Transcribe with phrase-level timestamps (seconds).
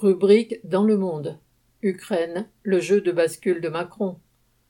[0.00, 1.38] Rubrique dans le monde.
[1.82, 4.16] Ukraine, le jeu de bascule de Macron.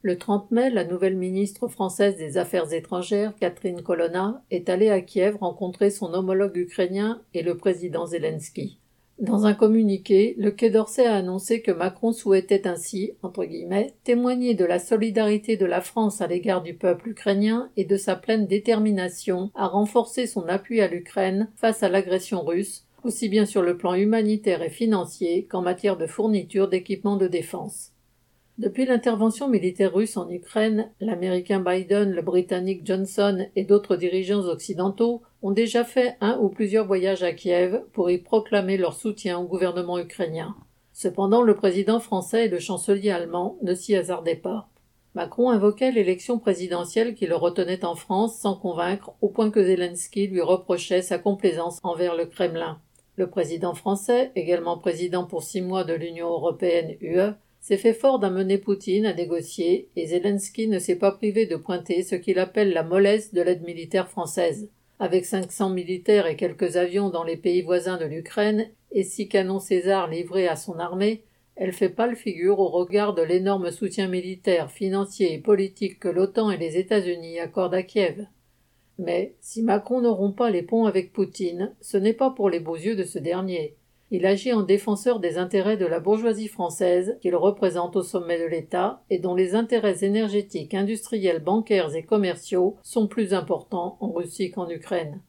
[0.02, 5.00] Le 30 mai, la nouvelle ministre française des Affaires étrangères, Catherine Colonna, est allée à
[5.00, 8.80] Kiev rencontrer son homologue ukrainien et le président Zelensky.
[9.20, 14.54] Dans un communiqué, le Quai d'Orsay a annoncé que Macron souhaitait ainsi, entre guillemets, témoigner
[14.54, 18.48] de la solidarité de la France à l'égard du peuple ukrainien et de sa pleine
[18.48, 23.76] détermination à renforcer son appui à l'Ukraine face à l'agression russe, aussi bien sur le
[23.76, 27.92] plan humanitaire et financier qu'en matière de fourniture d'équipements de défense.
[28.58, 35.22] Depuis l'intervention militaire russe en Ukraine, l'Américain Biden, le Britannique Johnson et d'autres dirigeants occidentaux
[35.42, 39.44] ont déjà fait un ou plusieurs voyages à Kiev pour y proclamer leur soutien au
[39.44, 40.54] gouvernement ukrainien.
[40.92, 44.68] Cependant, le président français et le chancelier allemand ne s'y hasardaient pas.
[45.14, 50.26] Macron invoquait l'élection présidentielle qui le retenait en France sans convaincre, au point que Zelensky
[50.26, 52.78] lui reprochait sa complaisance envers le Kremlin.
[53.16, 58.18] Le président français, également président pour six mois de l'Union européenne UE, s'est fait fort
[58.18, 62.72] d'amener Poutine à négocier et Zelensky ne s'est pas privé de pointer ce qu'il appelle
[62.72, 64.70] la mollesse de l'aide militaire française.
[64.98, 69.60] Avec 500 militaires et quelques avions dans les pays voisins de l'Ukraine et six canons
[69.60, 71.24] César livrés à son armée,
[71.56, 76.50] elle fait pâle figure au regard de l'énorme soutien militaire, financier et politique que l'OTAN
[76.50, 78.26] et les États-Unis accordent à Kiev.
[79.00, 82.60] Mais si Macron ne rompt pas les ponts avec Poutine, ce n'est pas pour les
[82.60, 83.74] beaux yeux de ce dernier.
[84.10, 88.44] Il agit en défenseur des intérêts de la bourgeoisie française qu'il représente au sommet de
[88.44, 94.50] l'État et dont les intérêts énergétiques, industriels, bancaires et commerciaux sont plus importants en Russie
[94.50, 95.22] qu'en Ukraine.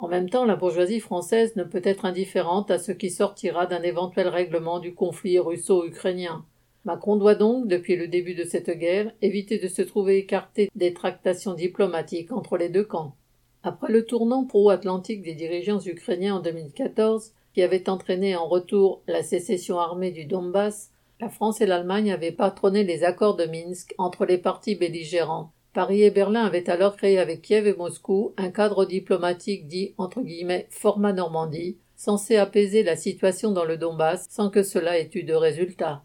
[0.00, 3.82] En même temps, la bourgeoisie française ne peut être indifférente à ce qui sortira d'un
[3.82, 6.44] éventuel règlement du conflit russo-ukrainien.
[6.84, 10.92] Macron doit donc, depuis le début de cette guerre, éviter de se trouver écarté des
[10.92, 13.16] tractations diplomatiques entre les deux camps.
[13.62, 19.22] Après le tournant pro-atlantique des dirigeants ukrainiens en 2014, qui avait entraîné en retour la
[19.22, 20.90] sécession armée du Donbass,
[21.20, 25.52] la France et l'Allemagne avaient patronné les accords de Minsk entre les partis belligérants.
[25.72, 30.20] Paris et Berlin avaient alors créé avec Kiev et Moscou un cadre diplomatique dit entre
[30.20, 35.22] guillemets format Normandie, censé apaiser la situation dans le Donbass sans que cela ait eu
[35.22, 36.04] de résultat.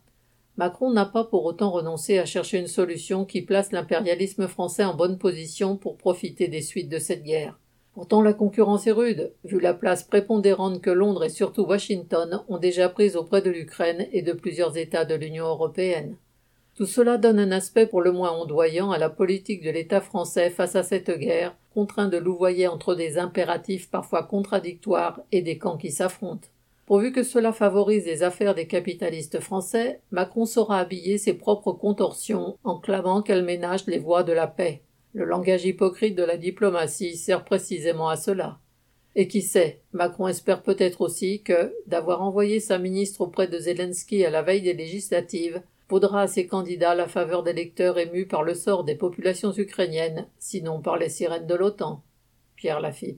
[0.60, 4.94] Macron n'a pas pour autant renoncé à chercher une solution qui place l'impérialisme français en
[4.94, 7.58] bonne position pour profiter des suites de cette guerre.
[7.94, 12.58] Pourtant la concurrence est rude, vu la place prépondérante que Londres et surtout Washington ont
[12.58, 16.18] déjà prise auprès de l'Ukraine et de plusieurs États de l'Union européenne.
[16.76, 20.50] Tout cela donne un aspect pour le moins ondoyant à la politique de l'État français
[20.50, 25.78] face à cette guerre, contraint de louvoyer entre des impératifs parfois contradictoires et des camps
[25.78, 26.50] qui s'affrontent.
[26.90, 32.58] Pourvu que cela favorise les affaires des capitalistes français, Macron saura habiller ses propres contorsions
[32.64, 34.82] en clamant qu'elle ménage les voies de la paix.
[35.14, 38.58] Le langage hypocrite de la diplomatie sert précisément à cela.
[39.14, 44.26] Et qui sait, Macron espère peut-être aussi que, d'avoir envoyé sa ministre auprès de Zelensky
[44.26, 48.56] à la veille des législatives, vaudra à ses candidats la faveur d'électeurs émus par le
[48.56, 52.02] sort des populations ukrainiennes, sinon par les sirènes de l'OTAN.
[52.56, 53.18] Pierre Lafitte.